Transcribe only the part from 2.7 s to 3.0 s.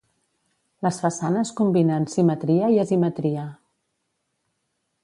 i